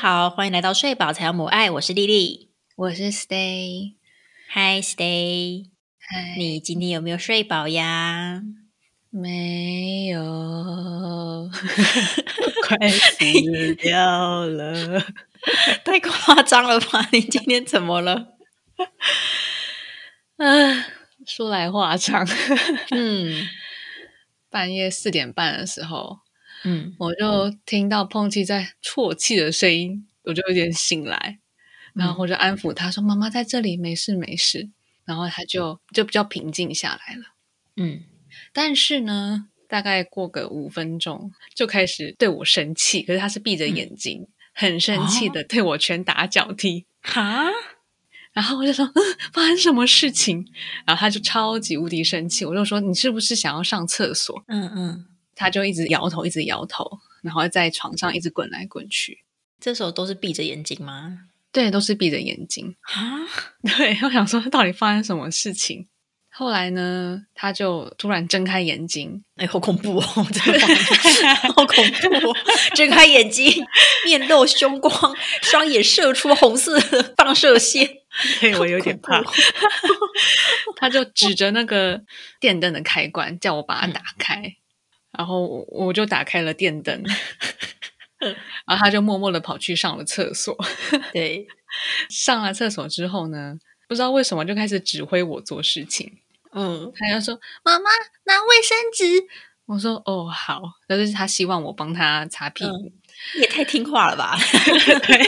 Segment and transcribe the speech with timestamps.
[0.00, 3.96] 好，欢迎来到睡饱才有母爱，我是丽丽，我是 Stay。
[4.50, 5.66] Hi Stay，
[5.98, 8.40] 嗨，你今天有没有睡饱呀？
[9.10, 11.50] 没有，
[12.66, 15.04] 快死掉了。
[15.84, 17.06] 太夸张了吧？
[17.12, 18.38] 你今天怎么了？
[20.38, 20.86] 啊，
[21.26, 22.26] 说来话长。
[22.88, 23.46] 嗯
[24.48, 26.20] 半夜四点半的时候，
[26.64, 31.38] 嗯，我就听到碰气在啜泣的声音，我就有点醒来，
[31.94, 34.68] 然后我就安抚他说：“妈妈在这里，没事没事。”
[35.06, 37.22] 然后他就就比较平静下来了。
[37.76, 38.02] 嗯，
[38.52, 43.02] 但是呢，大概过个五分钟，就开始对我生气。
[43.02, 46.86] 可是他是闭着眼睛，很生气的对我拳打脚踢。
[47.00, 47.48] 哈，
[48.32, 49.02] 然后我就说：“嗯，
[49.32, 50.46] 发生什么事情？”
[50.86, 52.44] 然后他就超级无敌生气。
[52.44, 55.06] 我就说：“你是不是想要上厕所嗯嗯，？”
[55.40, 59.24] 他就一直摇头，一直摇头，然后在床上一直滚来滚去。
[59.58, 61.20] 这时候都是闭着眼睛吗？
[61.50, 62.76] 对，都是闭着眼睛。
[62.82, 63.24] 啊，
[63.64, 65.86] 对，我想说到底发生什么事情。
[66.32, 70.00] 后来呢，他就突然睁开眼睛，哎，好恐怖哦！
[71.56, 72.36] 好恐怖哦！
[72.74, 73.64] 睁开眼睛，
[74.04, 74.92] 面露凶光，
[75.40, 76.78] 双眼射出红色
[77.16, 77.88] 放射线。
[78.40, 79.22] 对我有点怕。
[80.76, 82.02] 他就指着那个
[82.38, 84.56] 电灯的开关，叫我把它打开，
[85.16, 87.02] 然后我我就打开了电灯，
[88.66, 90.56] 然后他就默默的跑去上了厕所。
[91.12, 91.46] 对，
[92.08, 93.56] 上了厕所之后呢，
[93.88, 96.18] 不知道为什么就开始指挥我做事情。
[96.52, 97.84] 嗯他就说：“妈妈
[98.24, 99.24] 拿卫生纸。”
[99.66, 102.92] 我说：“哦，好。”就是他希望我帮他擦屁股。
[103.36, 104.36] 你也太听话了吧？
[105.06, 105.18] 对，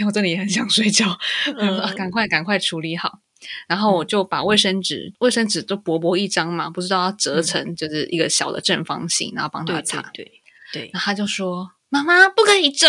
[0.06, 1.18] 我真的也很想睡觉，
[1.58, 3.20] 嗯啊赶快赶快处理好。
[3.68, 10.00] 然后我就把卫生纸，卫生纸就薄薄一张嘛，不知道要折成就是一个小的正方形，然后帮他擦。
[10.14, 10.32] 对对
[10.72, 12.88] 对，然后他就说：“妈妈不可以折。”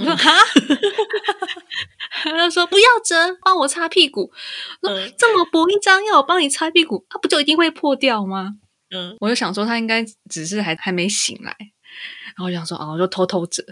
[0.00, 0.30] 我说：“哈。
[2.24, 4.32] ”他就说：“不要折，帮我擦屁股。”
[4.80, 8.54] 我说：“嗯这么薄一张，要我帮你擦屁股，它不就一定会破掉吗？”
[8.94, 13.64] 嗯我就想说他应该只是还还没醒来，然后我想说哦，我就偷偷折。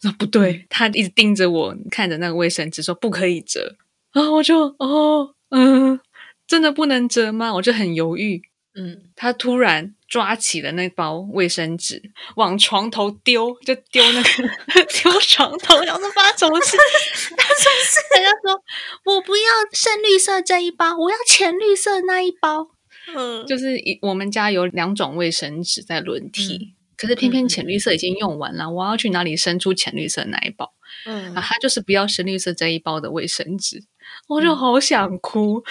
[0.00, 3.76] 说不对，他一直盯着我，看着那个卫生纸说不可以折。
[4.12, 6.00] 然后我就哦嗯，
[6.46, 7.54] 真的不能折吗？
[7.54, 8.42] 我就很犹豫。
[8.74, 12.00] 嗯，他突然抓起了那包卫生纸，
[12.36, 14.28] 往床头丢，就丢那个
[15.02, 15.80] 丢床头。
[15.82, 16.76] 然后说发生什么事？
[17.36, 17.96] 发生什么事？
[18.14, 18.62] 他就说
[19.04, 19.42] 我不要
[19.72, 22.68] 深绿色这一包，我要浅绿色那一包。
[23.14, 30.72] 嗯就是一我们家有两种卫生纸在轮替，可是嗯偏偏浅绿色已经用完了，我要去哪里伸出浅绿色那一包？
[31.06, 33.82] 嗯啊，他就是不要深绿色这一包的卫生纸，
[34.28, 35.64] 我就好想哭。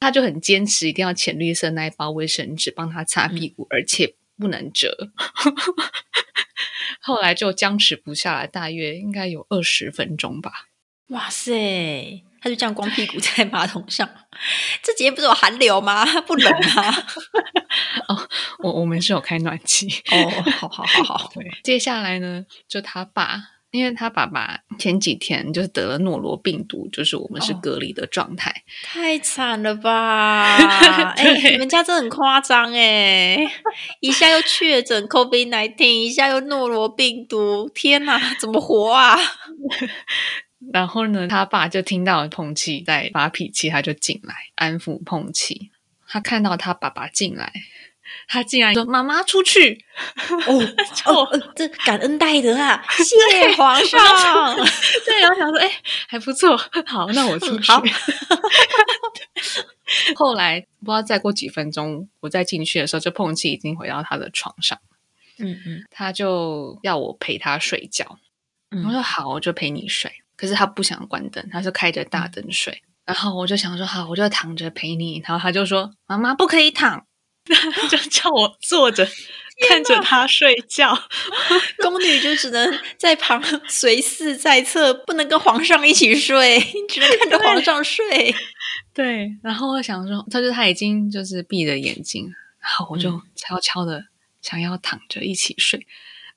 [0.00, 5.10] 他就很坚持一定要浅绿色那一包卫生纸帮他擦屁股，而且不能折。
[7.00, 10.68] 后来就僵持不下来，大约应该有二十分钟吧。
[11.08, 14.08] 哇塞，他就这样光屁股在马桶上，
[14.82, 16.04] 这几天不是有寒流吗？
[16.22, 17.06] 不冷啊？
[18.60, 19.88] 我我们是有开暖气。
[20.10, 23.42] 哦，好好好好， 对，接下来呢，就他爸，
[23.74, 28.62] 因为他爸爸前几天就是得了诺罗病毒，就是我们是哦隔离的状态。
[28.84, 30.54] 太惨了吧！
[31.18, 33.36] 哎、对你们家真的很夸张哎，
[33.98, 39.18] 一下又确诊 COVID nineteen，一下又诺罗病毒，天哪，怎么活啊？
[40.72, 45.72] 然后呢，他爸就听到碰气在发脾气，他就进来安抚碰气。
[46.06, 47.52] 他看到他爸爸进来，
[48.28, 49.84] 他竟然说：“妈妈出去。
[50.46, 50.60] 哦
[51.06, 54.56] 哦，呃这感恩戴德啊，谢皇上。
[55.04, 55.70] 对，然后想说：“哎、
[56.08, 57.70] 还不错，好，那我出去。
[57.70, 57.82] 好
[60.16, 64.78] 后来不知道再过几分钟，我再进去的时候，就碰气已经回到他的床上，
[65.38, 68.18] 嗯嗯他就要我陪他睡觉。
[68.70, 70.10] 我嗯，说好，我就陪你睡。
[70.36, 72.82] 可是他不想关灯，他是开着大灯睡。
[73.04, 75.22] 然后我就想说好，我就躺着陪你。
[75.24, 77.06] 然后他就说妈妈不可以躺，
[77.90, 79.06] 就叫我坐着
[79.68, 80.96] 看着他睡觉。
[81.78, 86.58] 宫女就只能在旁随侍在侧，不能跟皇上一起睡，
[86.88, 88.34] 只能看着皇上睡。
[88.92, 94.06] 对，然后我想说，他就他已经就是闭着眼睛，然后我就嗯悄悄的
[94.40, 95.86] 想要躺着一起睡，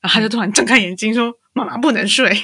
[0.07, 2.29] 然后他就突然睁开眼睛说：“妈妈不能睡。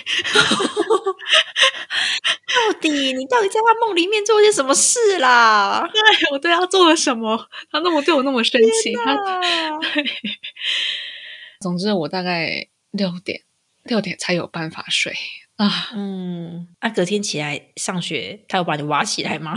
[2.53, 5.87] 到底你到底在他梦里面做些什么事啦？
[5.93, 6.01] 对”
[6.31, 7.37] 我对他做了什么？
[7.71, 9.39] 他那么对我那么生气，他啊
[9.93, 10.03] 对。
[11.61, 13.43] 总之，我大概六点
[13.83, 15.15] 六点才有办法睡
[15.55, 15.89] 啊。
[15.95, 19.55] 嗯，那、隔天起来上学，他有把你挖起来吗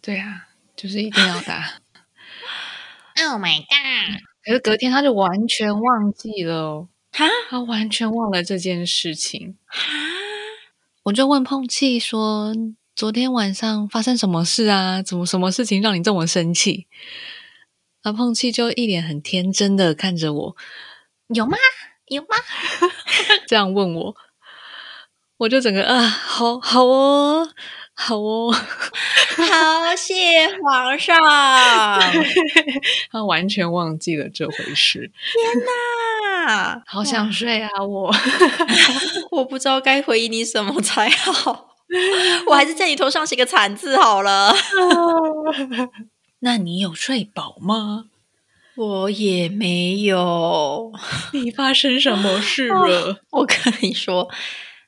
[0.00, 0.46] 对啊，
[0.76, 1.80] 就是一定要打。
[3.18, 4.20] ？Oh my god！
[4.44, 6.88] 可是隔天他就完全忘记了哦。
[7.16, 9.56] 哈他完全忘了这件事情。
[9.64, 9.78] 哈，
[11.04, 12.54] 我就问碰气说
[12.94, 15.00] ：“昨天晚上发生什么事啊？
[15.02, 16.86] 怎么什么事情让你这么生气？”
[18.04, 20.56] 而碰气就一脸很天真的看着我，
[21.28, 21.56] 有吗？
[22.08, 22.28] 有吗？
[23.48, 24.16] 这样问我，
[25.38, 27.48] 我就整个啊，好好哦，
[27.98, 30.14] 好哦，好谢
[30.62, 31.16] 皇上！
[33.10, 35.64] 他完全忘记了这回事，天
[36.46, 37.70] 哪，好想睡啊！
[37.82, 38.14] 我
[39.32, 41.74] 我不知道该回应你什么才好，
[42.46, 44.54] 我还是在你头上写个惨字好了。
[46.40, 48.04] 那你有睡饱吗？
[48.76, 50.92] 我也没有，
[51.32, 53.22] 你发生什么事了？
[53.30, 54.28] 我跟你说，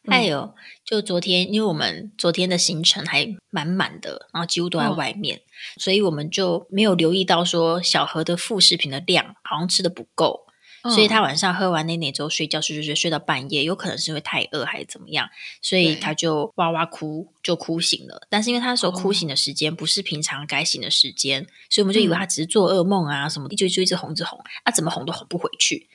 [0.05, 0.55] 嗯哎呦，
[0.89, 5.43] 就昨天，因为我们昨天的行程还满满的，然后几乎都在哦外面，
[5.77, 10.47] 所以我们就没有留意到说小何的副食品的量好像吃的不够，
[10.85, 15.29] 所以嗯他晚上喝完那奶之后睡觉睡睡睡睡到半夜，有可能是因为太饿还是怎么样，
[15.61, 18.27] 所以他就哇哇哭，就哭醒了。
[18.31, 25.87] 但是因为他那时候哭哦醒的时间不是平常该醒的时间，所以我们就以为嗯他只是做噩梦啊什么的，就就一直哄一直哄，啊怎么哄都哄不回去。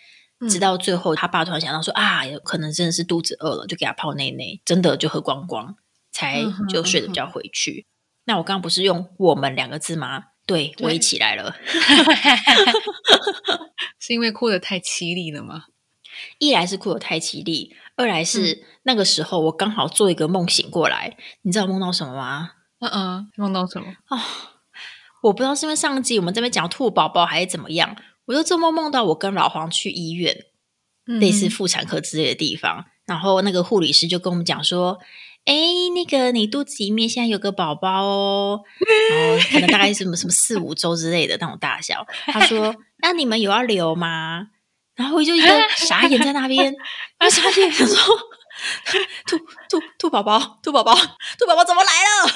[0.49, 5.75] 直嗯到最后，他爸突然想到说啊，有可能真的是肚子饿了，就给他泡内内，真的就喝光光，
[6.11, 7.85] 才就睡得比较回去。
[8.25, 10.23] 那我刚刚不是用“我们”两个字吗？
[10.45, 11.55] 对，我对一起来了。
[13.99, 15.65] 是因为哭得太凄厉了吗？
[16.37, 22.51] 一来是哭得太凄厉，二来嗯是、那个时候我刚好做一个梦醒过来，你知道我梦到什么吗？
[22.79, 23.87] 嗯嗯，梦到什么？
[25.23, 27.95] 我不知道是因为上集我们这边讲兔宝宝还是怎么样，
[28.25, 30.45] 我就做梦梦到我跟老黄去医院，
[31.05, 34.97] 类似嗯妇产科之类的地方，然后那个护理师就跟我们讲说
[35.45, 35.53] ：“哎，
[35.93, 38.61] 那个你肚子里面现在有个宝宝哦，
[39.11, 44.47] 然后可能大概什么什么四五周之类的那种大小。”他说：“那你们有要留吗？”
[44.95, 46.73] 然后我就一个傻眼在那边，
[47.19, 47.97] 我傻眼想说。
[49.27, 49.37] 兔
[49.69, 52.29] 兔兔宝宝，兔宝宝，兔宝宝怎么来了？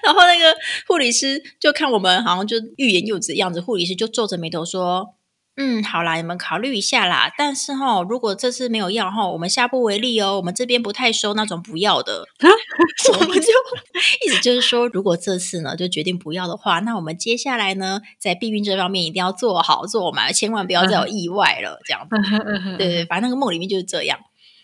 [0.02, 0.54] 然后那个
[0.86, 5.14] 护理师就看我们好像就欲言又止的样子，护理师就皱着眉头说
[5.56, 7.30] ：“嗯，好啦，你们考虑一下啦。
[7.36, 10.38] 但是哈，如果这次没有要哈，我们下不为例哦。
[10.38, 12.24] 我们这边不太收那种不要的。
[13.12, 13.48] 我们就
[14.24, 21.78] 意思就是说，如果这次呢就决定不要的话，那我们接下来呢，在避孕这方面一定要做好做满，千万不要再有意外了。
[21.84, 22.16] 这样子，
[22.76, 24.18] 对对对，反正那个梦里面就是这样。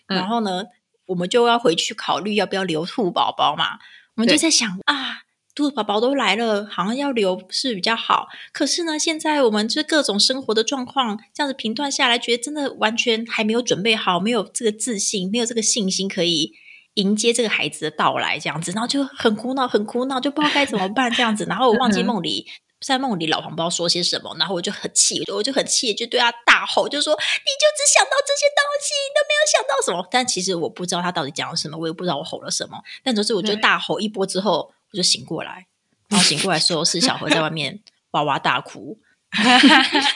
[0.07, 0.65] 嗯然后呢，
[1.05, 3.79] 我们就要回去考虑要不要留兔宝宝嘛。
[4.17, 5.21] 我们就在想啊，
[5.59, 8.29] 兔宝宝都来了，好像要留是比较好。
[8.53, 16.53] 可是呢，现在我们就各种生活的状况这样子评断下来，觉得真的完全还没有准备好，没有这个自信，没有这个信心可以。
[16.95, 21.45] 迎接这个孩子的到来，这样子，然后就很苦恼，很苦恼，就不知道该怎么办，这样子。
[21.45, 22.45] 然后我忘记梦里
[22.81, 32.83] 在梦里老黄不知道说些什么，然后我就很气，我就很气，就对他大吼，就说：“你就只想到这些东西，你都没有想到什么。”但其实我不知道他到底讲了什么，我也不知道我吼了什么。
[33.05, 35.67] 但总之，我就对大吼一波之后，我就醒过来，
[36.09, 37.81] 然后醒过来候是小何在外面
[38.13, 38.99] 哇哇大哭，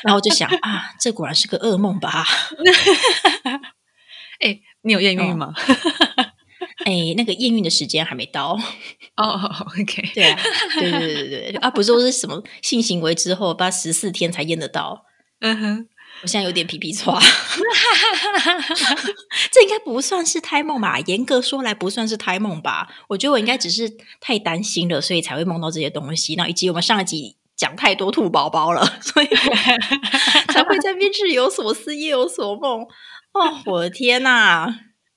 [0.03, 2.25] 然后我就想啊，这果然是个噩梦吧？
[4.41, 5.55] 哎，你有艳遇吗？
[6.85, 8.59] 哎，那个验孕的时间还没到。
[9.17, 10.39] 哦哦，OK，对啊，
[10.81, 15.05] 对对对对对啊，不是说是什么性行为之后，把十四天才验得到。
[15.41, 15.89] 嗯哼，
[16.23, 17.21] 我现在有点皮皮抓，
[19.51, 21.01] 这应该不算是胎梦吧？
[21.07, 22.89] 严格说来，不算是胎梦吧？
[23.09, 26.37] 我觉得我应该只是太担心了，所以才会梦到这些东西。
[26.37, 29.27] 那以及我们上一集讲太多兔宝宝了， 所以
[30.53, 32.83] 才会在边日有所思，夜有所梦。
[33.33, 34.69] 哦，我的天呐！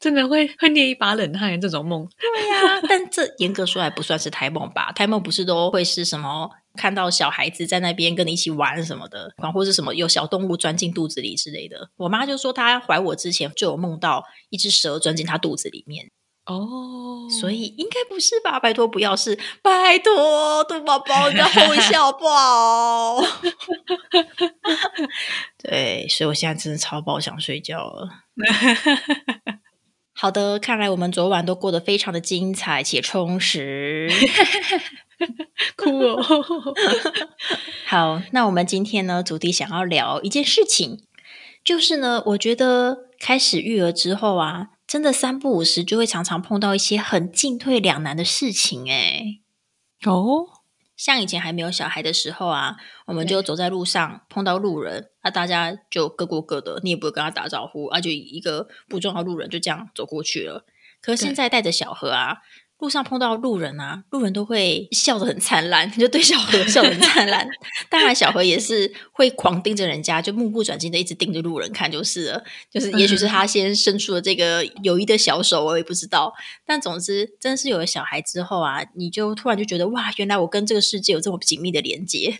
[0.05, 2.07] 真的会会捏一把冷汗，这种梦。
[2.19, 4.91] 对呀、 但这严格说来不算是胎梦吧？
[4.93, 6.47] 胎梦不是都会是什么
[6.77, 11.89] 看到小孩子在那边跟你一起玩什么的，或是什么有小动物钻进肚子里之类的。
[11.97, 16.11] 我妈就说她怀我之前就有梦到一只蛇钻进她肚子里面，
[16.45, 18.59] 哦，所以应该不是吧？
[18.59, 23.23] 拜托不要是，拜托兔宝宝，你再哄一下好不好？
[25.57, 28.07] 对，所以我现在真的超爆想睡觉了。
[30.17, 34.09] 好的，看来我们昨晚都过得非常的精彩且充实。
[35.75, 36.23] 哭哦。
[37.85, 40.99] 好，那我们今天呢，主题想要聊一件事情，
[41.63, 49.41] 就是呢，我觉得开始育儿之后啊，真的三不五时就会常常碰到一些很进退两难的事情、诶
[50.05, 50.47] 哦，
[50.95, 60.65] 像以前还没有小孩的时候啊，我们就走在路上碰到路人，那、大家就各过各的，你也不会跟他打招呼，啊，就一个不重要的路人就这样走过去了。
[61.01, 62.37] 可是现在带着小何啊，
[62.85, 67.49] 路上碰到路人啊，路人都会笑得很灿烂，就对小何笑得很灿烂。
[67.89, 72.43] 当然，小何也是会狂盯着人家，就目不转睛的一直盯着路人看就是了。
[72.69, 76.31] 就是也许是他先伸出了这个友谊的小手，我也不知道。
[76.63, 82.37] 但总之，真是有了小孩之后啊，你就突然就觉得哇，原来我跟这个世界有这么紧密的连接。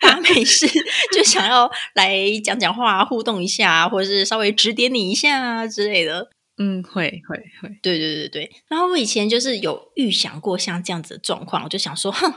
[0.00, 0.66] 大家没事
[1.14, 6.30] 就想要来讲讲话、互动一下，或者是稍微指点你一下啊之类的。
[6.58, 8.52] 嗯，会会会，对对对对。
[8.68, 12.30] 然后我以前就是有预想过像这样子的状况，我就想说，哼，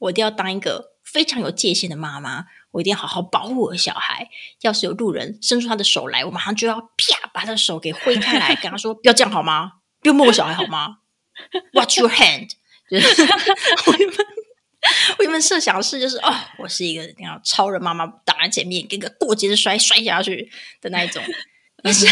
[0.00, 4.28] 我一定要当一个非常有界限的妈妈，我一定要好好保护我的小孩。
[4.62, 9.74] 要是有路人伸出他的手来，我马上就要啪把他的手给挥开来，跟他说：“不要这样好吗？
[10.00, 10.96] 不要摸我小孩好吗
[11.72, 12.50] ？”Watch your hand。
[12.90, 13.22] 就是
[13.86, 14.26] 我原本
[15.18, 20.50] 我原本设想的是，就是哦，我是一个那样超人妈妈挡在前面，跟个过节的摔摔下去
[20.80, 21.22] 的那一种，
[21.84, 22.06] 但是。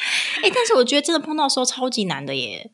[0.42, 2.72] 哎，但是我觉得真的碰到时候超级难的耶。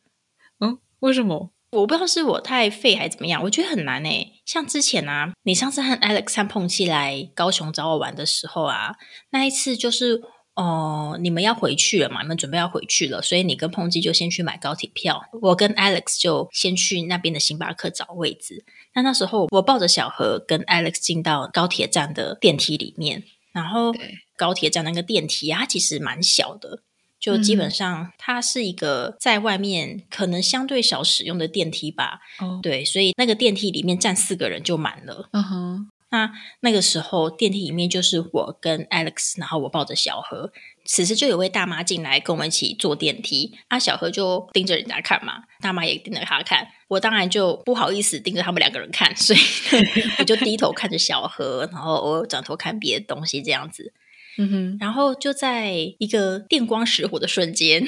[0.59, 1.51] 嗯，为什么？
[1.71, 4.25] 我不知道是我太废还是怎么样，我觉得很难哎。
[4.45, 8.95] 像之前啊，你上次和 Alex 和碰气来高雄找我玩的时候啊，
[9.31, 10.23] 那一次就是
[10.55, 18.63] 哦，你们要回去了嘛，你们准备要回去了，所以你跟碰气就先去买高铁票，我跟 Alex 就先去那边的星巴克找位置。
[18.95, 23.93] 那那时候我抱着小何跟 Alex 进到高铁站的电梯里面，然后
[24.37, 26.83] 高铁站那个电梯啊，其实蛮小的。
[27.27, 32.21] 就基本上，它是一个在外面可能相对少使用的电梯吧。
[32.39, 35.27] 哦，对，所以那个电梯里面站四个人就满了。
[35.33, 36.31] 嗯哼，那
[36.61, 40.53] 那个时候电梯里面就是我跟 Alex，然后我抱着小何。
[40.85, 46.65] 此时就有位大妈进来跟我们一起坐电梯，啊，小何就盯着人家看嘛，大妈也盯着他看。
[46.87, 49.39] 我当然就不好意思盯着他们两个人看，所以
[50.19, 53.91] 我就低头看着小何，然后我转头看别的东西，这样子。
[54.37, 57.85] 嗯哼，然后就在一个电光石火的瞬间，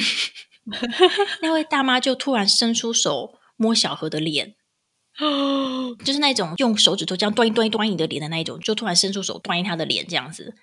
[1.41, 4.56] 那位大妈就突然伸出手摸小何的脸，
[5.20, 10.56] 哦，就是那种用手指头这样端一端一端你的脸的那一种，就突然伸出手端一他的脸这样子。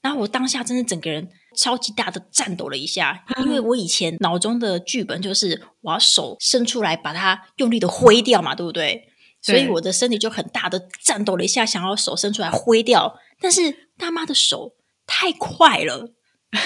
[0.00, 9.08] 然后我当下真的整个人超级大的颤抖了一下，因为我以前脑中的剧本就是我要手伸出来把它用力的挥掉嘛，对不对？
[9.40, 14.74] 所以我的身体就很大的颤抖了一下，想要手伸出来挥掉，但是大妈的手。
[15.06, 16.10] 太快了，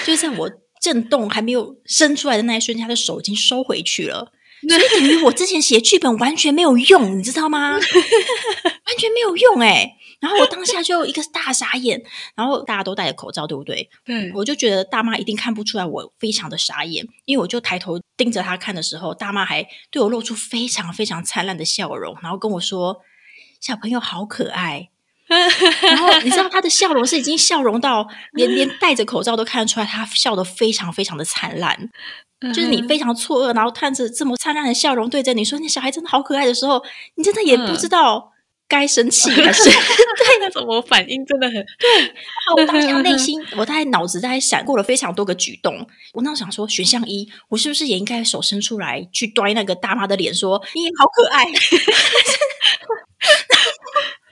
[0.04, 0.50] 就在我
[0.80, 4.32] 震动还没有伸出来的那一瞬间，他的手已经收回去了。
[4.68, 7.72] 所以等于我之前写剧本完全没有用，你知道吗？
[7.72, 9.96] 完全没有用哎！
[10.18, 12.02] 然后我当下就一个大傻眼，
[12.34, 13.88] 然后大家都戴着口罩，对不对？
[14.04, 23.02] 对，我就觉得大妈一定看不出来我非常的傻眼，因为我就抬头盯着他看的时候，大妈还对我露出非常非常灿烂的笑容，然后跟我说
[23.60, 24.88] ：“小朋友好可爱。”
[25.28, 31.90] 然后你知道 他的笑容是已经笑容到连连戴着口罩都看得出来，他笑得非常非常的灿烂。
[32.54, 38.30] 就是你非常错愕，然后看着这么灿烂的笑容对着你说：“那小孩真的好可爱”的时候，你真的也不知道
[38.68, 42.14] 该生气还是 对那种我反应真的很对。
[42.58, 45.88] 我当下内 心，我在脑子在闪过了非常多个举动。
[46.12, 51.46] 我那时想说，选项一，我是不是也应该手伸出来去端那个大妈的脸，说你也好可爱？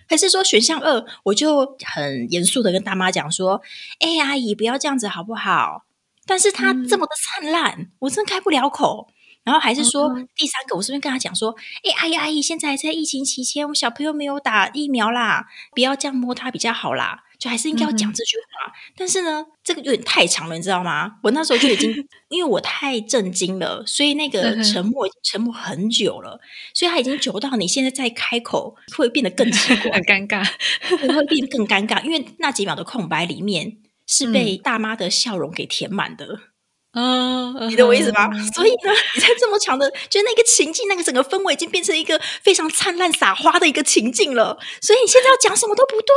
[0.08, 3.61] 还是说选项二，我就很严肃的跟大妈讲说
[4.00, 5.84] ：“哎，阿姨，不要这样子好不好？”
[6.26, 9.08] 但是她这么的灿烂，我真开不了口。
[9.42, 21.16] 然后还是说第三个，我是不是跟她讲说：“哎，阿姨阿姨，现在在疫情期间，我小朋友没有打疫苗啦，不要这样摸他比较好啦。”就还是应该要讲这句话，但是呢，这个有点太长了，你知道吗？
[21.22, 21.92] 我那时候就已经
[22.30, 26.40] 因为我太震惊了，所以那个沉默沉默很久了，
[26.72, 30.42] 所以他已经久到你现在再开口会变得更奇怪、 很尴尬，
[30.88, 36.53] 会变得更尴尬，因为那几秒的空白里面是被大妈的笑容给填满的。
[36.94, 38.30] 嗯，你懂我意思吗？
[38.54, 44.56] 所以呢，你在这么强的，就那个情境，那个整个氛围已经变成一个非常灿烂撒花的一个情境了。
[44.80, 46.14] 所以你现在要讲什么都不对。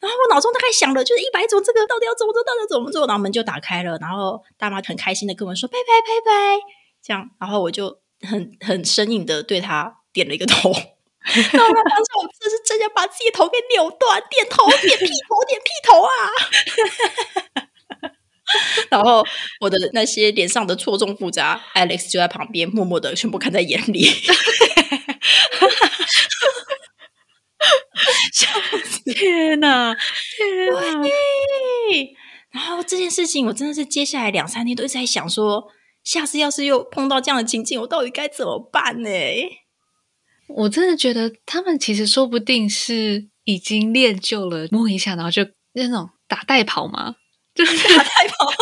[0.00, 3.06] 然后我脑中大概想了，就是一百种这个到底要怎么做，到底要怎么做。
[3.06, 6.60] 然后门就打开了，然后大妈很开心的跟我说：“拜拜拜拜。”
[7.02, 10.70] 这样，然后我就很很生硬的对他点了一个头。
[11.20, 16.10] 然后当时我真的是真想把自己的头给扭断，点头点屁头点屁头啊！
[18.90, 19.24] 然后
[19.60, 24.08] 我的那些脸上的错综复杂，Alex 就在旁边默默的全部看在眼里！
[29.14, 31.08] 天哪，天哪！
[32.50, 35.68] 然后这件事情，我真的是接下来两三天都一直在想，说
[36.02, 39.10] 下次要是又碰到这样的情境，我到底该怎么办呢？
[40.48, 47.14] 我真的觉得他们其实说不定是已经练就了摸一下，然后就那种打带跑吗？
[47.60, 48.48] 就是打太跑，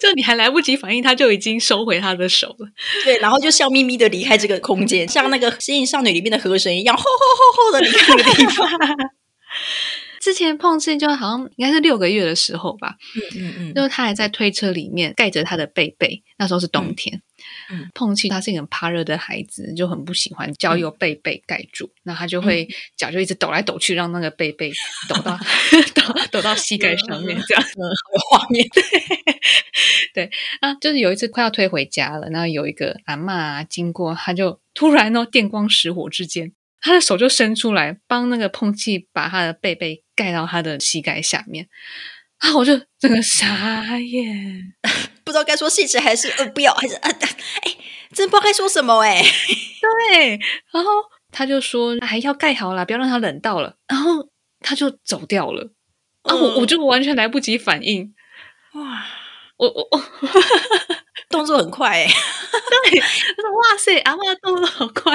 [0.00, 2.68] 就你还来不及反应，他就已经收回他的手了。
[3.04, 8.66] 对，然后就笑眯眯的离开这个空间，像那个《仙境少女》里面的河神一样，吼吼吼吼的离开那个地方。
[10.20, 17.22] 之前碰见就好像应该是六个月的时候吧，嗯嗯嗯，就是他还在推车里面盖着他的被被，那时候是冬天。
[17.70, 24.72] 嗯碰气他是一个很怕热的孩子，就很不喜欢脚有被被盖住，那他就会脚就一直抖来抖去，让那个被被
[25.08, 25.38] 抖到
[25.94, 27.62] 抖抖到膝盖上面，这样。
[27.62, 28.66] 嗯，好有画面。
[30.12, 30.28] 对
[30.60, 41.68] 啊，就是有一次快要推回家了，然后有一个阿嬷、啊、经过，他就突然哦电光石火之间，他的手就伸出来帮那个碰气把他的背背盖到他的膝盖下面，
[42.38, 44.74] 啊，我就整个傻眼。
[45.24, 47.76] 不知道该说谢谢还是呃不要，还是呃哎，
[48.14, 49.22] 真不知道该说什么哎。
[50.10, 50.40] 对，
[50.72, 50.90] 然后
[51.30, 54.30] 他就说还要盖好啦，不要让它冷到了，然后
[54.60, 55.72] 他就走掉了。
[56.22, 58.14] 啊，我我就完全来不及反应，
[58.72, 59.06] 哇，
[59.56, 60.02] 我我我，
[61.30, 62.06] 动作很快哎。
[62.06, 65.14] 对，他说哇塞，阿妈动作好快，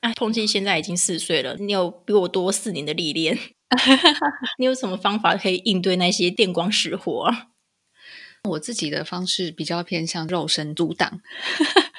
[0.00, 3.38] 啊，通气现在已经四岁了，你有比我多四年的历练，
[4.58, 7.48] 你有什么方法可以应对那些电光石火啊？
[8.44, 11.20] 我自己的方式比较偏向肉身阻挡，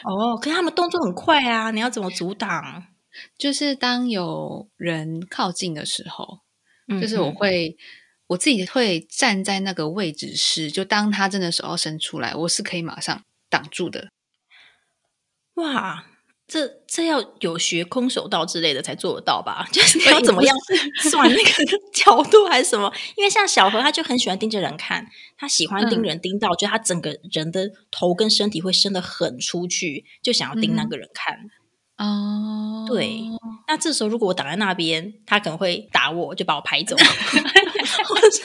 [0.04, 2.88] 哦，可是他们动作很快啊，你要怎么阻挡？
[3.38, 6.40] 就是当有人靠近的时候，
[6.88, 7.78] 嗯就是我会。
[8.32, 14.08] 我自己会站在那个位置是，就当他真的手要伸出来，我是可以马上挡住的。
[15.56, 16.06] 哇，
[16.52, 19.66] 这这要有学空手道之类的才做得到吧？
[19.72, 20.54] 就是你要怎么样
[21.10, 21.50] 算那个
[21.96, 22.92] 角度还是什么？
[23.16, 31.38] 因为像小何，他就很喜欢盯着人看，他喜欢盯人盯到，就他整个人的头跟身体会伸得很出去，就想要盯那个人看。
[31.98, 33.22] 哦，对，
[33.70, 38.42] 那这时候如果我挡在那边，他可能会打我，就把我拍走，或者是，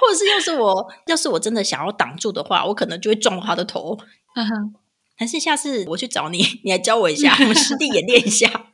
[0.00, 3.98] 或者是要是我要是我真的想要挡住的话，我可能就会撞到他的头。
[4.34, 4.74] 嗯哼，
[5.16, 8.48] 还是下次我去找你， 你来教我一下，我们实地演练一下。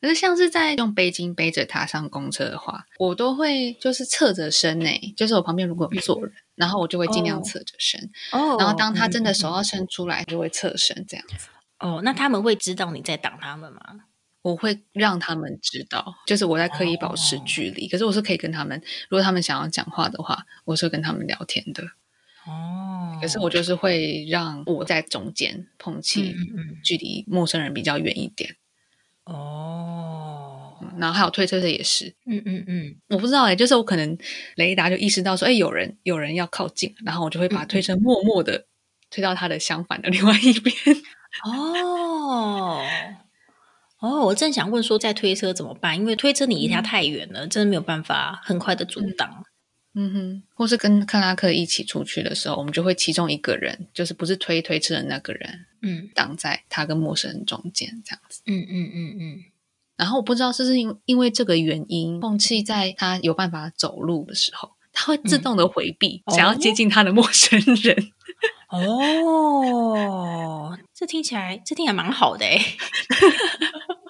[0.00, 11.48] 可是像是在用背巾背着他上公车的话，我都会就是侧着身诶，就是我旁边如果有坐人，然后我就会尽量侧着身，哦然后当他真的手要伸出来，就会侧身这样子。
[11.80, 13.80] 哦，那他们会知道你在挡他们吗？
[14.42, 17.88] 我会让他们知道，就是我在刻意保持距离。
[17.88, 21.82] 可是我是可以跟他们，如果他们想要讲话的话，我是会跟他们聊天的。
[22.48, 26.34] 哦，可是我就是会让我在中间碰气，
[26.82, 28.56] 距离陌生人比较远一点。
[29.24, 34.16] 哦，嗯然后还有推车的也是，嗯嗯嗯，我不知道哎、就是我可能
[34.56, 38.66] 雷达就意识到说，哎，有人有人要靠近，然后我就会把推车默默的
[39.10, 40.74] 推到他的相反的 另外一边。
[41.44, 42.82] 哦。
[44.00, 45.96] 哦，我正想问说，在推车怎么办？
[45.96, 49.44] 因为推车你离他太远了，真的没有办法很快的阻挡。
[50.00, 58.40] 嗯哼，或是跟克拉克一起出去的时候，我们就会其中一个人，就是不是推推车的那个人，嗯挡在他跟陌生人中间这样子。
[58.46, 59.44] 嗯嗯嗯嗯，
[59.96, 68.12] 然后我不知道是不是因因为这个原因，空气在他有办法走路的时候，他会自动的回避，嗯想要接近他的陌生人。
[68.70, 72.58] 哦，这听起来这听起来蛮好的哎。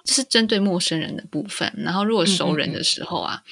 [0.04, 1.72] 这是针对陌生人的部分。
[1.76, 3.42] 然后如果熟人的时候啊，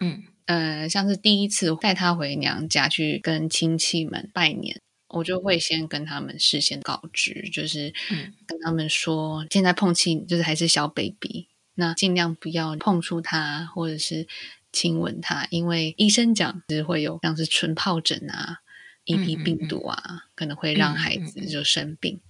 [0.00, 14.26] 嗯呃，像是第一次带他回娘家去跟亲戚们拜年，我就会先跟他们事先告知，就是嗯跟他们说，现在碰气就是还是小 baby，那尽量不要碰触他或者是
[14.72, 18.60] 亲吻他，因为医生讲是会有像是纯疱疹啊、
[19.06, 22.20] EB 病毒啊，可能会让孩子就生病。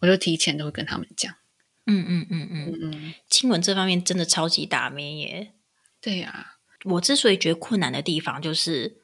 [0.00, 1.34] 我就提前都会跟他们讲。
[1.86, 5.52] 嗯嗯嗯嗯，嗯，亲吻这方面真的超级打咩耶。
[6.00, 9.02] 对呀、我之所以觉得困难的地方，就是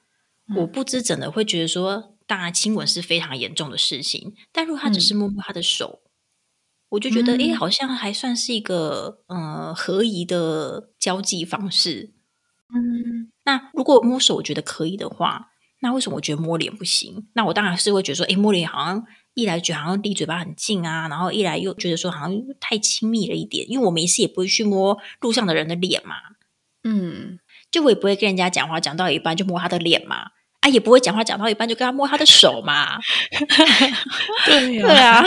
[0.49, 6.01] 嗯我不知怎的会觉得说，当然亲吻是非常严重的事情，但如果他只是摸摸他的手，
[6.91, 12.12] 我就觉得，嗯诶，好像还算是一个呃合宜的交际方式。
[12.75, 17.29] 嗯那如果摸手我觉得可以的话，那为什么我觉得摸脸不行？
[17.35, 26.15] 那我当然是会觉得说，诶，摸脸好像一来觉得好像离嘴巴很近啊，然后一来又觉得说好像太亲密了一点，因为我没事也不会去摸路上的人的脸嘛。
[26.83, 27.39] 嗯，
[27.70, 30.29] 就我也不会跟人家讲话，讲到一半就摸他的脸嘛，
[30.61, 32.98] 啊，也不会讲话讲到一半就跟他摸他的手嘛，
[34.46, 35.22] 对对啊，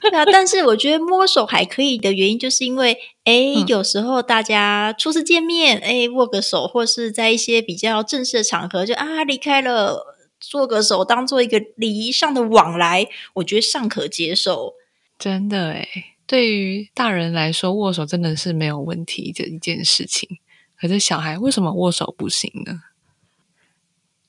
[0.00, 0.24] 对啊。
[0.24, 2.92] 但是我觉得摸手还可以的原因，就是因为，
[3.24, 10.04] 哎、嗯有时候大家初次见面，哎，握个手，或是在一些比较正式的场合，就啊离开了，
[10.40, 14.74] 做个手，当做一个礼仪上的往来，我觉得尚可接受。
[15.18, 15.88] 真的诶，
[16.26, 20.28] 对于大人来说，握手真的是没有问题的一件事情。
[20.80, 22.82] 可是小孩为什么握手不行呢？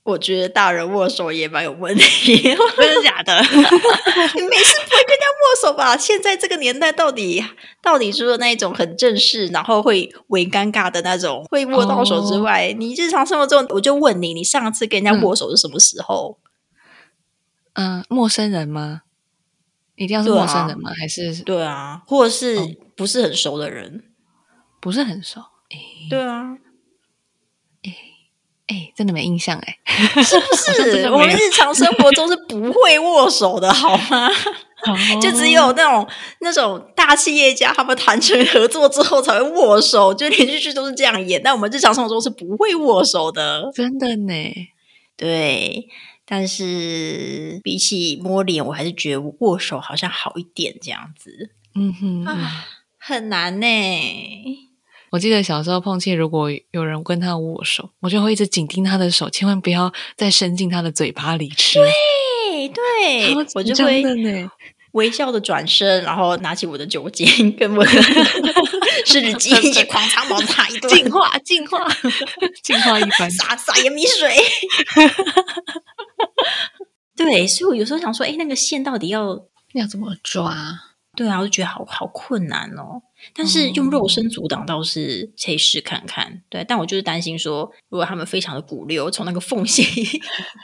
[0.04, 3.40] 我觉得大人握手也蛮有问题， 真的假的？
[3.40, 3.46] 你
[4.50, 5.96] 没事不会跟人家握手吧？
[5.96, 7.46] 现在这个年代，到底
[7.84, 16.40] 到底除了那一种很正式，然后会为尴尬的那种会握到手之外，你日常生活中，我就问你，你上次跟人家握手是什么时候？
[17.74, 19.04] 嗯、陌生人吗？
[19.96, 20.92] 一定要是陌生人吗？
[20.98, 24.04] 还是对啊，或者是哦不是很熟的人？
[24.82, 25.44] 不是很熟？
[26.10, 26.58] 对啊，
[27.84, 27.96] 哎
[28.68, 29.78] 哎，真的没印象哎。
[30.24, 31.10] 是不是？
[31.10, 34.30] 我们日常生活中是不会握手的，好吗？
[35.22, 36.08] 就只有那种
[36.40, 41.40] 那种大企业家，他们谈成合作之后才会握手，就连续剧都是这样演。
[41.44, 44.34] 但我们日常生活中是不会握手的，真的呢。
[45.16, 45.88] 对。
[46.24, 52.66] 但是比起摸脸，我还是觉得握手好像好一点，这样子嗯哼，嗯啊，
[52.98, 53.68] 很难呢。
[55.12, 61.80] 我记得小时候碰气，如果有人跟他握手，我就会一直紧盯他的手，千万不要再伸进他的嘴巴里吃。
[61.80, 64.04] 对对，超我就会。
[64.92, 67.92] 微笑的转身，然后拿起我的酒精跟我的
[69.08, 71.88] 湿纸巾一起狂擦猛擦一顿，净化，净化，
[72.62, 73.32] 净化一番。
[73.32, 74.36] 洒洒盐米水。
[77.16, 79.42] 对，所以我有时候想说，哎，那个线到底要……
[79.76, 80.54] 要怎么抓？
[81.16, 83.02] 对啊，我就觉得好好困难哦。
[83.34, 86.64] 但是用肉身阻挡倒是可以试看看，对。
[86.64, 89.84] 但我就是担心说，如果他们非常的鼓溜，从那个缝隙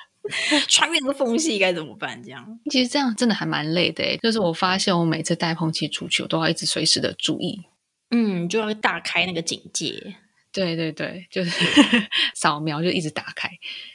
[0.68, 2.22] 穿越那个缝隙该怎么办？
[2.24, 4.18] 这样，其实这样真的还蛮累的诶。
[4.22, 7.64] 就是我发现我每次带碰气出去，我都要一直随时的注意。
[8.12, 10.16] 嗯，就要大开那个警戒。
[10.58, 11.52] 对对对，就是
[12.34, 13.48] 扫描就一直打开。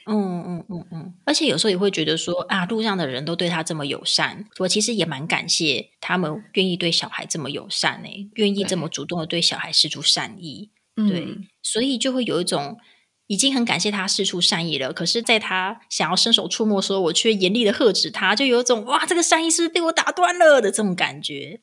[0.06, 10.70] 嗯嗯嗯嗯，而且有时候也会觉得说啊，路上的人都对他这么友善，我其实也蛮感谢他们愿意对小孩这么友善诶、愿意这么主动的对小孩施出善意。
[10.94, 12.78] 对，嗯所以就会有一种
[13.32, 21.58] 已经很感谢他施出善意了，可是在他想要伸手触摸的时候，我却严厉的呵止他，就有一种哇，这个善意是不是被我打断了的这种感觉，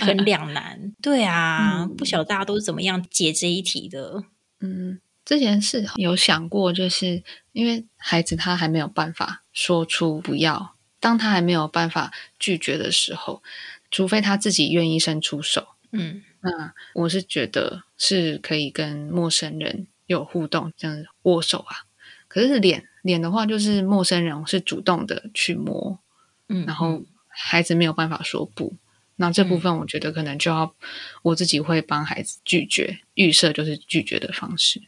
[0.00, 0.94] 很两难。
[1.02, 4.24] 对啊，嗯不晓得大家都是怎么样解这一题的。
[4.60, 7.22] 嗯，之前是有想过，就是
[7.52, 13.42] 因为孩子他还没有办法说出不要，当他还没有办法拒绝的时候，
[13.90, 21.86] 除非他自己愿意伸出手，嗯那我是觉得是可以跟陌生人有互动，这样握手啊。
[22.26, 26.00] 可是脸脸的话，就是陌生人是主动的去摸，
[26.48, 28.74] 嗯，然后孩子没有办法说不。
[29.16, 30.74] 那这部分我觉得可能就要
[31.22, 34.80] 我自己会帮孩子拒绝，预设就是拒绝的方式。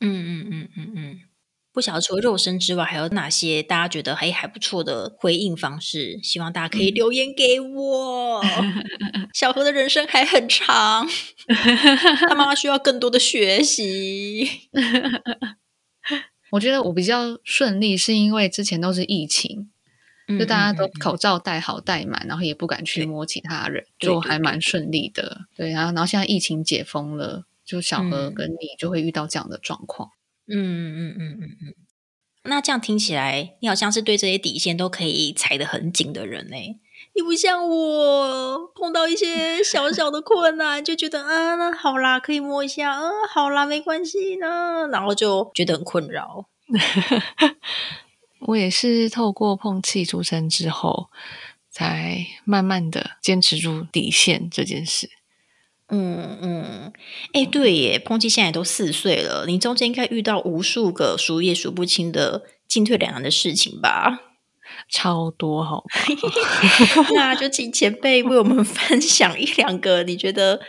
[0.00, 1.20] 嗯嗯嗯嗯嗯，
[1.72, 6.20] 不晓得除了肉身之外，还有哪些大家觉得还还不错的回应方式？
[6.22, 8.42] 希望大家可以留言给我。
[9.32, 11.08] 小何的人生还很长，
[12.28, 14.68] 他妈妈需要更多的学习。
[16.52, 19.70] 我觉得我比较顺利，是因为之前都是疫情，
[20.38, 25.46] 就大家都口罩戴好戴满，然后也不敢去摸其他人，就还蛮顺利的。
[25.56, 30.10] 对，然后然后现在疫情解封了，就小何嗯跟你就会遇到这样的状况。
[30.48, 31.74] 嗯嗯嗯嗯嗯。
[32.44, 36.56] 那这样听起来，你好像是对这些底线都可以踩得很紧的人呢、
[37.14, 46.48] 你不像我，碰到一些小小的困难，就觉得啊，那好啦，可以摸一下，嗯、好啦，没关系呢，然后就觉得很困扰。
[48.48, 51.10] 我也是透过碰气出生之后，
[51.70, 55.08] 才慢慢的坚持住底线这件事。
[55.94, 56.92] 嗯嗯，
[57.34, 64.20] 哎，对耶，碰气现在都四岁了，你中间应该遇到无数个数也数不清的进退两难的事情吧？
[64.88, 65.84] 超多好？
[67.14, 70.62] 那就请前辈为我们分享一两个你觉得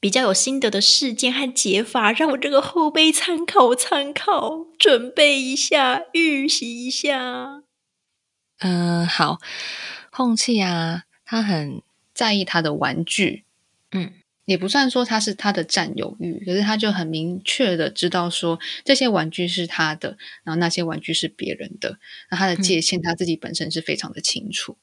[0.00, 7.62] 比较有心得的事件和解法，让我这个后辈参考参考，准备一下，预习一下。
[8.60, 9.38] 嗯、好，
[10.10, 11.82] 碰气啊，他很
[12.14, 13.44] 在意他的玩具，
[13.92, 14.14] 嗯
[14.50, 22.00] 也不算说他是他的占有欲，可是他就很明确的知道说这些玩具是他的，然后那些玩具是别人的，
[22.32, 24.76] 那他的界限他自己本身是非常的清楚。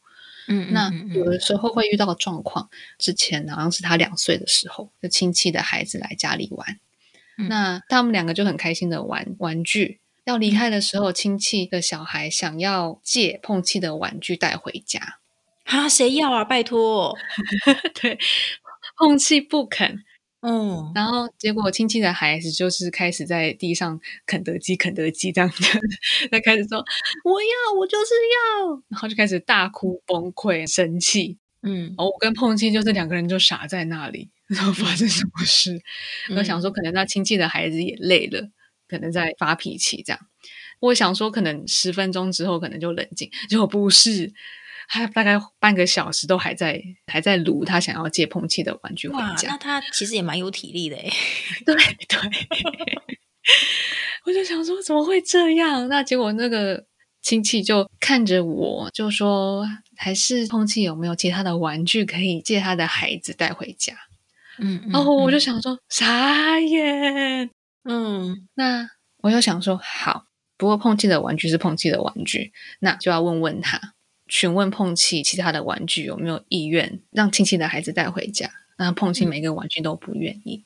[0.47, 6.79] 嗯那嗯有的时候会遇到状况，之前好像是他两岁的时候，就亲戚的孩子来家里玩，
[7.37, 9.99] 嗯那他们两个就很开心的玩玩具。
[10.23, 15.19] 要离开的时候，亲戚的小孩想要借碰气的玩具带回家，
[15.65, 16.45] 啊，谁要啊？
[16.45, 17.17] 拜托，
[18.01, 18.17] 对，
[18.97, 20.03] 碰气不肯，
[20.41, 25.63] 嗯，然后结果亲戚的孩子就是开始在地上肯德基、肯德基这样子，
[26.31, 26.77] 他开始说
[27.23, 28.13] 我要，我就是
[28.63, 31.37] 要，然后就开始大哭崩溃、生气。
[31.63, 35.81] 嗯然后我跟碰气就是两个人就傻在那里， 然后发生什么事？
[36.29, 38.49] 嗯我想说，可能那亲戚的孩子也累了，
[38.87, 40.19] 可能在发脾气这样。
[40.79, 44.31] 我想说，可能十分钟之后可能就冷静，结果不是，
[44.87, 49.57] 他大概半个小时都还在还在撸他想要借碰气的玩具回家，那。
[49.57, 51.11] 他其实也蛮有体力的 诶。
[51.65, 52.17] 对对，
[54.25, 55.87] 我就想说怎么会这样？
[55.89, 56.85] 那结果那个
[57.21, 59.65] 亲戚就看着我，就说
[59.97, 63.93] 还是碰气有没有其他的玩具可以借他的孩子带回家？
[64.59, 67.49] 嗯，嗯然后我就嗯想说傻眼。
[67.89, 68.89] 嗯那
[69.23, 70.25] 我就想说好，
[70.57, 73.93] 不过碰气的玩具是碰气的玩具，那就要问问他，
[74.27, 78.49] 询问碰气其他的玩具有没有意愿让亲戚的孩子带回家。
[78.77, 80.63] 那碰气每个玩具都不愿意，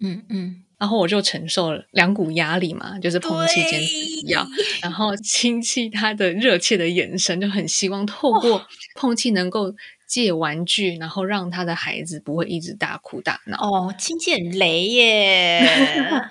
[0.00, 4.46] 嗯嗯，然后我就承受了两股压力嘛，就是碰气坚持不要，
[4.82, 9.74] 然后亲戚他的热切的眼神就很希望透过碰气能够
[10.06, 13.56] 借玩具，然后让他的孩子不会一直大哭大闹。
[13.56, 15.66] 哦，亲戚很雷耶。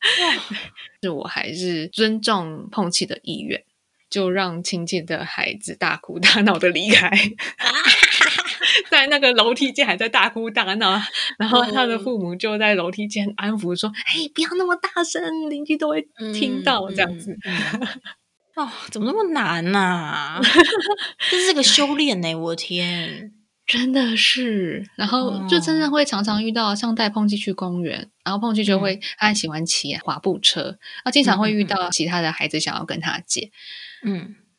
[1.02, 3.62] 是我还是尊重碰气的意愿，
[4.10, 7.10] 就让亲戚的孩子大哭大闹的离开，
[8.90, 11.00] 在那个楼梯间还在大哭大闹，
[11.38, 17.36] 然后他的父母就在楼梯间安抚说：“哎，不要那么大声，邻居都会听到。”这样子，
[18.56, 20.40] 哦，怎么那么难呐、
[21.30, 23.32] 这是个修炼呢、我天！
[23.66, 33.52] 真的是，然后就真的会常常遇到，像带碰气去公园，然后碰气就会他很喜欢骑滑步车，那经常会遇到其他的孩子想要跟他借，嗯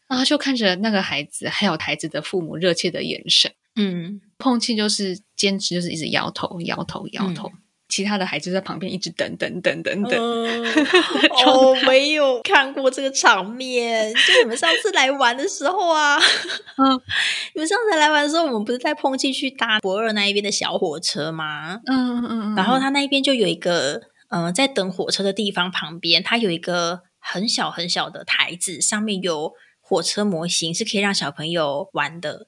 [0.07, 3.51] 然后就看着那个孩子还有孩子的父母热切的眼神。
[3.75, 7.51] 嗯，碰气就是坚持，就是一直摇头、摇头、摇头。
[7.87, 10.11] 其他的孩子在旁边一直等等等等等。
[10.13, 10.63] 嗯
[11.47, 14.13] 哦，没有看过这个场面。
[14.13, 16.19] 就你们上次来玩的时候啊，
[16.77, 17.01] 嗯
[17.55, 21.79] 你们上次来玩的时候，我们不是在碰气去搭博二那一边的小火车吗？
[21.87, 32.47] 嗯嗯嗯，然后他那一边就有一个，嗯、在等火车的地方旁边，他有一个很小很小的台子，上面有火车模型，是可以让小朋友玩的。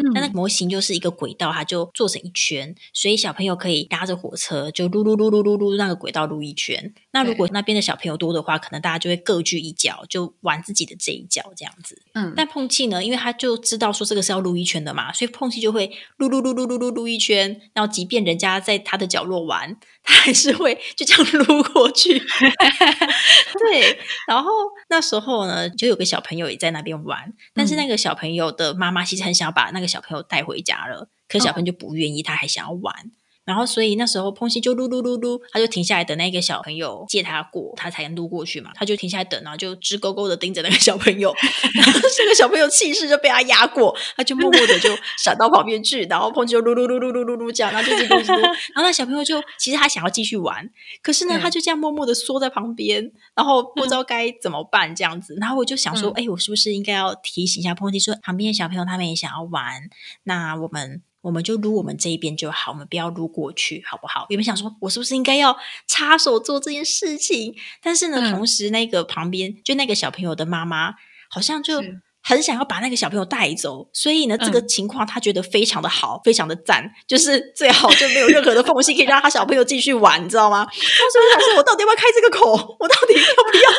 [0.00, 6.94] 嗯那那个模型就是一个轨道，它就做成一圈，所以小朋友可以搭着火车就噜噜噜噜噜噜那个轨道撸一圈。
[7.18, 12.00] 那如果那边的小朋友多的话，可能大家就会各据一角，就玩自己的这一角这样子。
[12.14, 22.16] 嗯，但碰气呢，因为他就知道说这个是要撸一圈的嘛，所以碰气就会撸撸撸撸撸撸撸一圈，然后即便人家在他的角落玩，他还是会就这样撸过去。
[23.58, 24.50] 对，然后
[24.88, 33.10] 那时候呢，就有个小朋友也在那边玩，但是那个小朋友的妈妈其实很想要把那个小朋友带回家了，可是小朋友就不愿意，他还想要玩。
[33.48, 38.70] 然后，所以那时候碰西就噜噜噜噜，他就停下来等那个小朋友借他过，他才能撸过去嘛。
[38.74, 41.34] 他就停下来等，然后就直勾勾的盯着那个小朋友，
[41.74, 50.68] 然后这个小朋友气势就被他压过，他就默默的就闪到旁边去，然后碰西就噜噜噜噜噜噜噜这样，然后就一直撸 然后那小朋友就其实他想要继续玩，
[51.02, 55.34] 可是呢，嗯他就这样默默的缩在旁边，然后不知道该怎么办这样子。
[55.40, 59.88] 然后我就想说，哎、我是不是应该要提醒一下碰西，说旁边的小朋友他们也想要玩，
[60.24, 61.02] 那我们。
[61.20, 64.26] 我们就撸我们这一边就好，我们不要撸过去，好不好？
[64.28, 67.54] 原本想说，我是不是应该要插手做这件事情？
[67.82, 70.94] 但是呢，嗯同时那个旁边就那个小朋友的妈妈，
[71.30, 71.82] 好像就
[72.22, 80.58] 很想要把那个小朋友带走，所以呢，这个嗯情况他觉得非常的好，非常的赞，就是最好就没有任何的缝隙可以让他小朋友继续玩，你知道吗？
[80.58, 82.76] 然后所以我想说，我到底要不要开这个口？
[82.78, 83.70] 我到底要不要？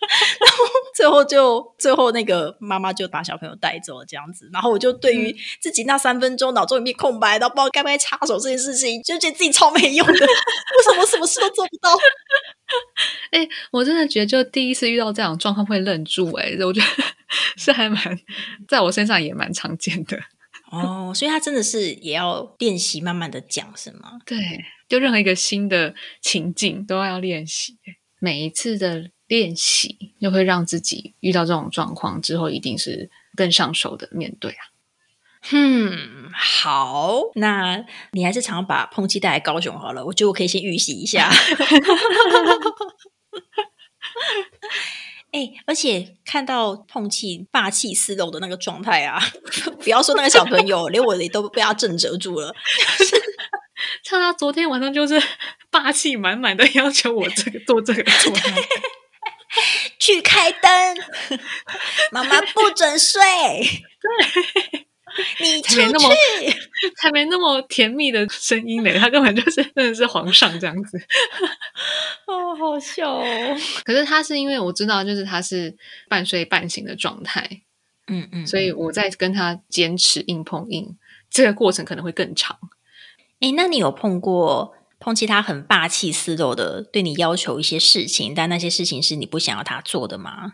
[0.40, 4.48] 然后最后就最后那个妈妈就把小朋友带走了，这样子。
[4.52, 10.12] 然后我就对于自己那三分钟脑中一片空白，然后不知道该不该插手这件事情，就觉得自己超没用的。
[10.14, 11.90] 为什么什么事都做不到？
[13.32, 16.86] 哎、我真的觉得，就第一次遇到这样的状况会愣住、哎，我觉得
[17.56, 18.18] 是还蛮
[18.68, 20.18] 在我身上也蛮常见的。
[20.70, 24.20] 哦，所以他真的是也要练习，慢慢的讲，是吗？
[24.24, 24.38] 对，
[24.88, 27.76] 就任何一个新的情境都要练习，
[28.20, 34.74] 每一次的练习就会让自己遇到这种状况之后，一定是更上手的面对啊。
[35.52, 41.30] 嗯，好，那你还是常常把碰气带来高雄好了，我觉得我可以先预习一下。
[45.30, 49.22] 哎、而且看到碰气霸气四露的那个状态啊，
[49.80, 52.52] 不要说那个小朋友，连我也都被他震慑住了。
[54.02, 55.22] 像他昨天晚上就是
[55.70, 58.62] 霸气满满的要求我这个做这个做那个，
[59.98, 61.40] 去开灯，
[62.12, 63.20] 妈妈不准睡。
[64.00, 64.86] 对，
[65.40, 66.70] 你出才没那么去。
[66.96, 70.98] 还没那么甜蜜的声音呢，他根本就是真的是皇上这样子。
[72.26, 73.56] 哦，好笑哦。
[73.84, 75.76] 可是他是因为我知道，就是他是
[76.08, 77.62] 半睡半醒的状态，
[78.06, 80.96] 嗯嗯，所以我在跟他坚持硬碰硬，
[81.28, 82.56] 这个过程可能会更长。
[83.40, 90.52] 哎，那你有碰过碰气他很霸气四露的对你要求一些事情，但那些事情是你不想要他做的吗？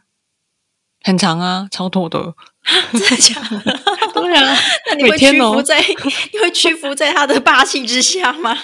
[1.02, 2.34] 很长啊，超多的。
[2.92, 3.60] 真的假的？
[4.14, 4.56] 对啊，
[4.88, 5.78] 那你会屈服在
[6.32, 8.56] 你会屈服在他的霸气之下吗？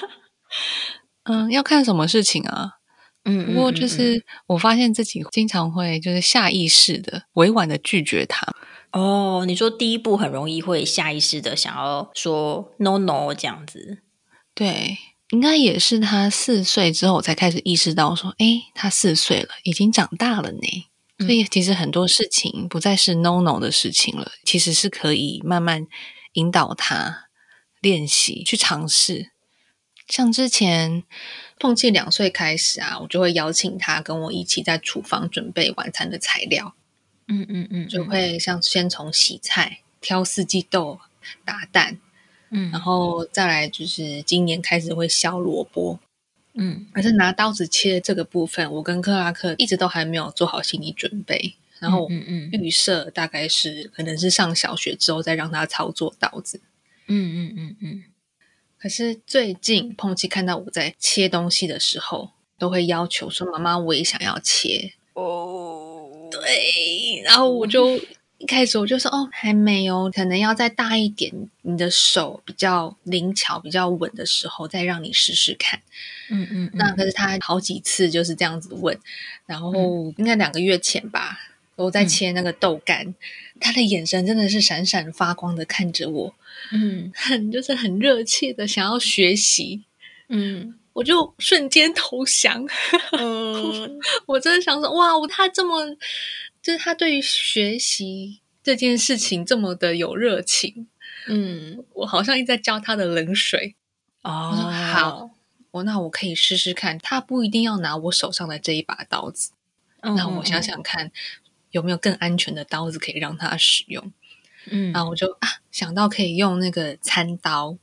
[1.25, 2.79] 嗯，要看什么事情啊。
[3.25, 8.45] 嗯不过就是我发现自己经常会就是下意识的委婉的拒绝他。
[8.93, 13.99] 哦，你说第一步很容易会下意识的想要说 no no 这样子。
[14.55, 14.99] 对，
[15.33, 20.87] 应该也是他四岁之后我才开始意识到说，哎，他四岁了，已经长大了呢。
[21.19, 25.87] 所以其实很多事情不再是 no no 的事情了，其实是可以慢慢
[26.35, 27.29] 引导他
[27.81, 29.31] 练习去尝试。
[30.07, 31.05] 像之前
[31.59, 36.75] 凤气两岁开始啊，我就会邀请他跟我一起在厨房准备晚餐的材料，
[37.29, 41.01] 嗯嗯嗯，就会像先从洗菜、挑四季豆、
[41.47, 41.99] 打蛋，
[42.53, 45.99] 嗯，然后再来就是今年开始会削萝卜，
[46.55, 51.55] 嗯可是拿刀子切的这个部分，我跟克拉克一直都还没有做好心理准备。
[51.81, 56.61] 然后嗯嗯预设大概是可能是上小学之后再让他操作刀子。
[57.09, 58.05] 嗯嗯嗯嗯
[58.79, 64.93] 可是最近碰气看到我在切东西的时候，都会要求说：“妈妈，我也想要切。
[65.15, 67.99] 哦，”对，然后我就
[68.43, 75.81] 一开始我就说：“哦，还没有，可能要再大一点，你的手比较灵巧、比较稳的时候，再让你试试看。”
[76.29, 78.99] 嗯嗯，那可是他好几次就是这样子问，
[79.47, 79.73] 然后
[80.17, 81.39] 应该两个月前吧，
[81.77, 83.15] 我在切那个豆干，
[83.61, 86.35] 他的眼神真的是闪闪发光的看着我，
[86.73, 89.85] 嗯很就是很热切的想要学习，
[90.29, 92.67] 嗯我就瞬间投降。
[93.13, 95.97] 嗯 我真的想说，哇，他这么
[96.63, 100.87] 就是他对于学习这件事情这么的有热情，
[101.27, 103.75] 嗯，我好像一直在浇他的冷水。
[104.23, 105.31] 哦，好，
[105.73, 109.51] 我那我可以试试看，他不一定要拿我手上的这一把刀子。
[110.03, 111.11] 嗯，那我想想看，
[111.73, 114.13] 有没有更安全的刀子可以让他使用？
[114.71, 117.77] 嗯，然后我就啊想到可以用那个餐刀，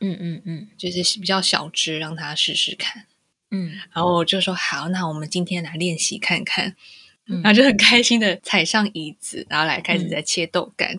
[0.00, 3.06] 嗯嗯嗯就是比较小只，让他试试看。
[3.52, 6.74] 嗯然后我就说好，那我们今天来练习看看。
[7.28, 10.98] 嗯然后就很开心的踩上椅子，然后来开始在切豆干。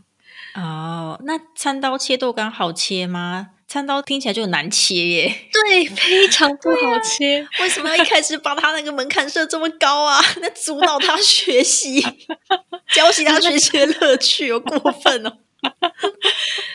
[0.55, 3.49] 哦，那餐刀切豆干好切吗？
[3.67, 7.45] 餐刀听起来就很难切耶，对，非常不好切。
[7.59, 10.21] 为什么要一开始把他那个门槛设这么高啊？
[10.39, 11.99] 那阻挠他学习，
[12.93, 15.37] 教习他学习的乐趣，有过分哦。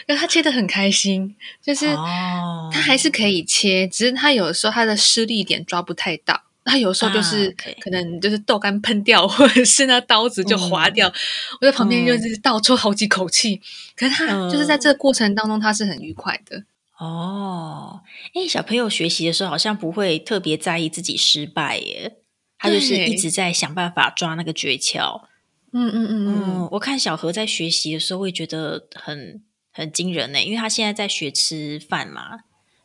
[0.08, 6.42] 那他切的很开心，就是哦他还是可以切，只是他有的时候他的施力点抓不太到。
[6.70, 11.12] 他有时候就是、可能就是豆干喷掉，或者是那刀子就划掉。
[11.60, 13.60] 我在旁边就是倒抽好几口气，
[13.96, 16.64] 可是他嗯就是在这个过程当中，他是很愉快的。
[16.98, 18.02] 哦，
[18.34, 22.16] 哎，小朋友学习的时候好像不会特别在意自己失败耶，
[22.58, 25.22] 他就是一直在想办法抓那个诀窍。
[25.72, 32.40] 嗯嗯嗯嗯，我看小何在学习的时候会觉得很很惊人呢，因为他现在在学吃饭嘛，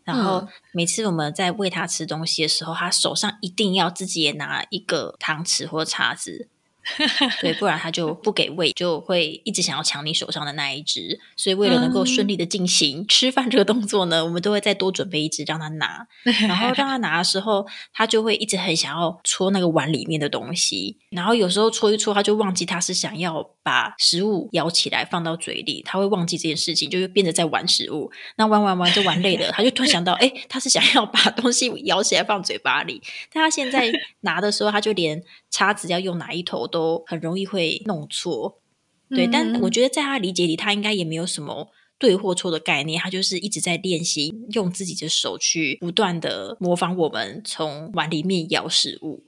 [0.06, 0.48] 然后嗯。
[0.72, 6.48] 每次我们在喂他吃东西的时候，他手上一定要自己也拿一个汤匙或叉子，
[7.42, 11.20] 对，不然他就不给喂，就会一直想要抢你手上的那一只。
[11.36, 16.08] 所以为了能够顺利的进行吃饭这个动作呢，我们都会再多准备一只让他拿。
[16.48, 28.12] 然后让他拿的时候，他就会一直很想要戳那个碗里面的东西，然后有时候戳一戳，他就忘记他是想要把食物咬起来放到嘴里，他会忘记这件事情，就会变得在玩食物。
[28.38, 38.62] 那玩玩玩就玩累了，他就突然想到，哎，他是想要把东西咬起来放嘴巴里，但他现在拿的时候，他就连叉子要用哪一头都很容易会弄错。
[39.10, 49.24] 对，但嗯我觉得在他理解里，他应该也没有什么对或错的概念，他就是一直在练习用自己的手去不断的模仿我们从碗里面舀食物。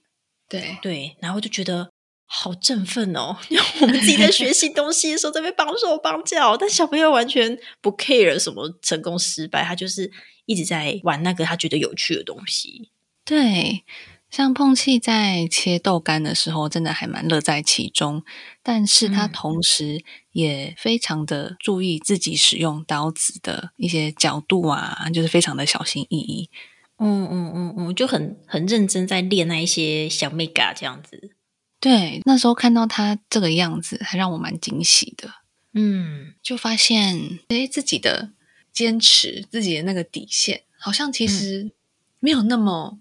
[0.50, 1.90] 对，对，然后就觉得
[2.26, 3.38] 好振奋哦！
[3.50, 10.12] 因为我们自己在学习东西的时候，在被绑手绑脚，但小朋友完全不 care 什么成功失败，他就是
[10.46, 12.92] 一直在玩那个他觉得有趣的东西。
[13.24, 13.84] 对，
[14.30, 18.24] 像碰气在切豆干的时候，真的还蛮乐在其中。
[18.62, 26.50] 但是他嗯同时也非常的注意自己使用刀子的一些角度啊，就是非常的小心翼翼。
[26.98, 31.32] 嗯嗯嗯嗯，就很很认真在练那一些小 mega 这样子。
[31.80, 35.30] 对，那时候看到他这个样子，还让我蛮惊喜的。
[35.74, 38.32] 嗯就发现，诶，自己的
[38.74, 41.72] 坚持，自己的那个底线，好像其实
[42.20, 42.98] 没有那么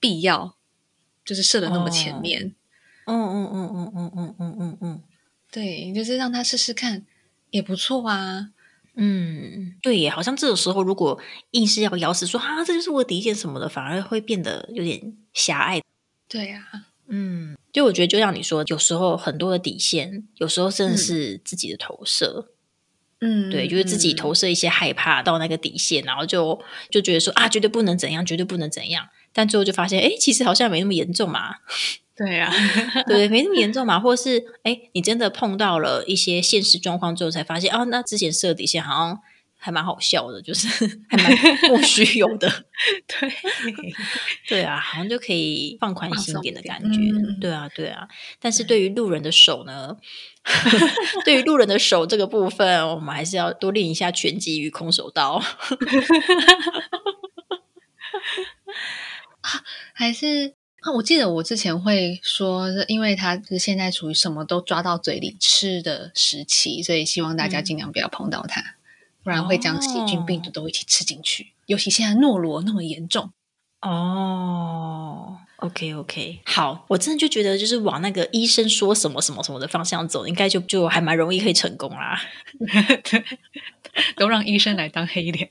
[0.00, 0.55] 必要，
[1.26, 2.54] 就是设的那么前面。
[3.04, 5.02] 嗯嗯嗯嗯嗯嗯嗯嗯嗯，
[5.52, 7.04] 对，就是让他试试看
[7.50, 8.50] 也不错啊。
[8.94, 11.20] 嗯，对耶，好像这种时候如果
[11.50, 15.82] 硬是要咬死说啊，这就是我底线什么的，反而会变得有点狭隘。
[16.28, 16.66] 对呀、
[17.06, 22.52] 嗯，就我觉得，就像你说，有时候很多的底线，有时候甚至是自己的投射。
[23.20, 26.60] 嗯对，就是自己投射一些害怕到那个底线，然后就
[26.90, 29.08] 就觉得说啊，绝对不能怎样，绝对不能怎样。
[29.36, 31.56] 但最后就发现，哎，其实好像没那么严重嘛，
[32.16, 32.50] 对啊、
[33.06, 39.20] 对，没那么严重嘛，或是哎，你真的碰到了一些现实状况之后，才发现哦，那之前设底线好像
[39.58, 40.66] 还蛮好笑的，就是
[41.10, 41.30] 还蛮
[41.68, 42.50] 莫须有的。
[43.06, 43.30] 对，
[44.48, 46.98] 对啊，好像就可以放宽心一点的感觉。
[46.98, 48.08] 嗯对啊，对啊。
[48.40, 49.94] 但是对于路人的手呢，
[51.26, 55.42] 对于路人的手这个部分，我们还是要多练一下拳击与空手道。
[59.92, 68.62] 还是啊，我记得我之前会说，因为他是现在处于什么都抓到嘴里吃的时期，所以希望大家嗯尽量不要碰到它，
[69.24, 71.52] 不然会将细菌、哦病毒都一起吃进去。
[71.66, 73.32] 尤其现在诺罗那么严重，
[73.80, 82.20] 哦，OK OK，好，我真的就觉得就是往那个医生说什么什么什么的方向走，应该就就还蛮容易可以成功啦。
[83.10, 83.24] 对，
[84.14, 85.48] 都让医生来当黑脸。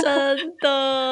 [0.00, 1.09] 真的。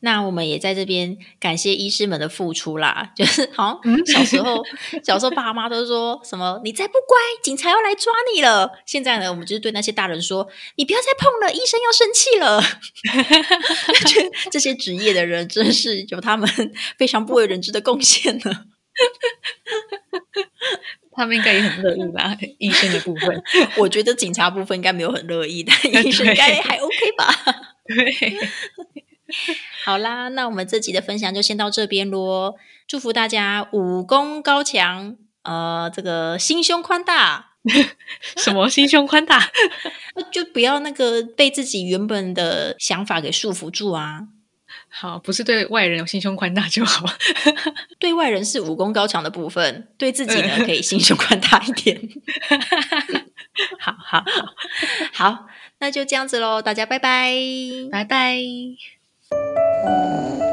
[0.00, 4.62] 那我们也在这边感谢医师们的付出啦，就是好像小时候，
[5.04, 8.70] 小时候爸妈都说什么“你再不乖，警察要来抓你了”。
[8.86, 12.62] 现在呢，我们就是对那些大人说：“你不要再碰了，医生要生气了。
[14.50, 16.48] ”这些职业的人真是有他们
[16.96, 18.64] 非常不为人知的贡献呢。
[21.12, 22.34] 他们应该也很乐意吧？
[22.58, 23.42] 医生的部分，
[23.76, 25.76] 我觉得警察部分应该没有很乐意，但
[26.06, 27.34] 医生应该还 OK 吧。
[27.86, 28.38] 对，
[29.84, 32.56] 好啦，那我们这集的分享就先到这边咯。
[32.86, 37.52] 祝福大家武功高强，呃，这个心胸宽大，
[38.36, 39.50] 什么心胸宽大？
[40.32, 44.28] 就不要那个被自己原本的想法给束缚住啊。
[44.88, 47.06] 好，不是对外人有心胸宽大就好。
[47.98, 52.00] 对外人是武功高强的部分，对自己呢可以心胸宽大一点。
[53.78, 54.24] 好好
[55.12, 55.46] 好，好，
[55.78, 57.32] 那就这样子喽，大家拜拜。
[57.90, 58.99] 拜拜。
[59.32, 60.49] Música